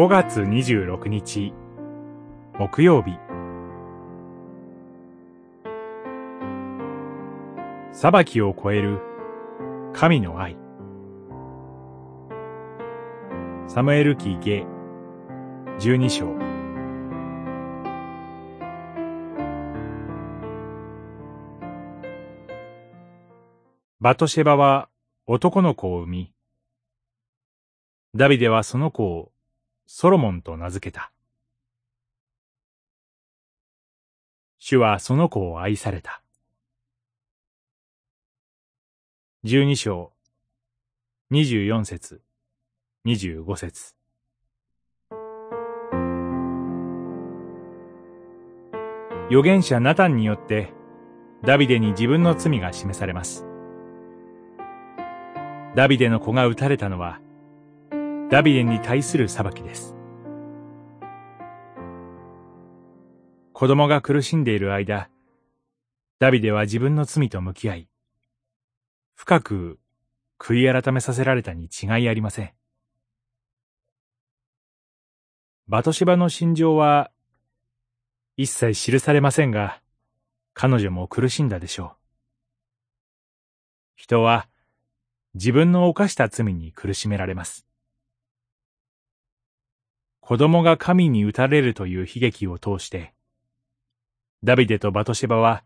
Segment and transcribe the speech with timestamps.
[0.00, 1.52] 5月26日。
[2.58, 3.18] 木曜日。
[7.92, 8.98] 裁きを超える。
[9.92, 10.56] 神の愛。
[13.68, 14.64] サムエル記下。
[15.80, 16.34] 12章。
[24.00, 24.88] バトシェバは
[25.26, 26.32] 男の子を産み、
[28.14, 29.30] ダビデはその子を
[29.92, 31.10] ソロモンと名付けた。
[34.60, 36.22] 主はその子を愛された。
[39.42, 40.12] 十二章、
[41.28, 42.22] 二十四節、
[43.04, 43.96] 二十五節。
[49.28, 50.72] 預言者ナタンによって
[51.44, 53.44] ダビデに自分の罪が示されます。
[55.74, 57.20] ダビデの子が撃たれたのは
[58.30, 59.96] ダビデに対する裁きです。
[63.52, 65.10] 子供が苦しんでいる間、
[66.20, 67.88] ダビデは自分の罪と向き合い、
[69.16, 69.80] 深く
[70.38, 72.52] 悔い改めさせられたに違いありません。
[75.66, 77.10] バトシバの心情は
[78.36, 79.80] 一切記されませんが、
[80.54, 81.96] 彼女も苦しんだでしょう。
[83.96, 84.48] 人は
[85.34, 87.66] 自分の犯した罪に苦しめられます。
[90.30, 93.12] 子供が神に打たれるという悲劇を通して、
[94.44, 95.64] ダビデとバトシェバは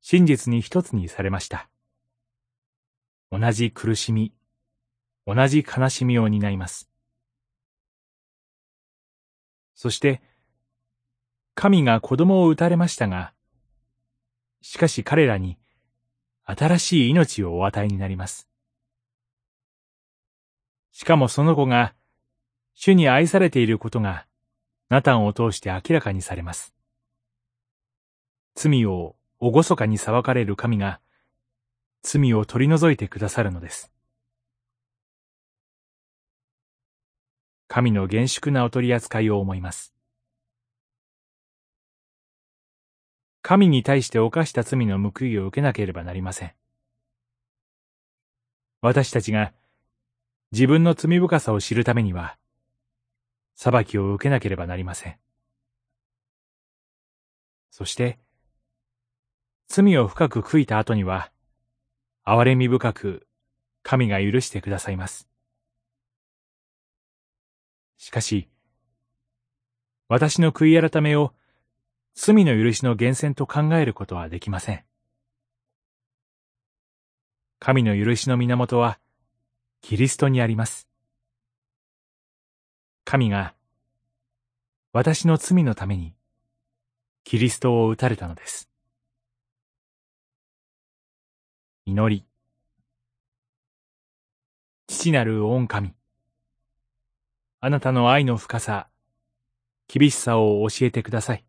[0.00, 1.70] 真実に一つにされました。
[3.30, 4.34] 同じ苦しみ、
[5.28, 6.90] 同じ悲しみを担います。
[9.76, 10.20] そして、
[11.54, 13.32] 神が子供を打たれましたが、
[14.60, 15.56] しかし彼らに
[16.46, 18.48] 新しい命をお与えになります。
[20.90, 21.94] しかもその子が
[22.74, 24.26] 主に愛されていることが、
[24.88, 26.74] ナタンを通して明らかにされます。
[28.54, 31.00] 罪を厳かに裁かれる神が、
[32.02, 33.90] 罪を取り除いてくださるのです。
[37.68, 39.94] 神の厳粛なお取り扱いを思います。
[43.42, 46.54] 神に対して犯した罪の報いを受けなければなりません。
[48.80, 49.52] 私たちが
[50.52, 52.38] 自分の罪深さを知るためには、
[53.54, 55.18] 裁きを受けなければなりません。
[57.70, 58.18] そして、
[59.68, 61.32] 罪を深く悔いた後には、
[62.24, 63.26] 憐れみ深く
[63.82, 65.28] 神が許してくださいます。
[67.98, 68.48] しかし、
[70.08, 71.32] 私の悔い改めを
[72.14, 74.84] 罪の許しの源泉と考えることはできません。
[77.58, 79.00] 神の許しの源は、
[79.80, 80.88] キリストにあります。
[83.04, 83.54] 神が
[84.92, 86.14] 私の罪のために
[87.22, 88.70] キリストを打たれたのです。
[91.84, 92.24] 祈り。
[94.86, 95.94] 父なる御神。
[97.60, 98.88] あなたの愛の深さ、
[99.86, 101.44] 厳しさを教えてください。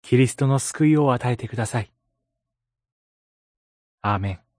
[0.00, 1.92] キリストの救いを与えてください。
[4.00, 4.51] アーメン。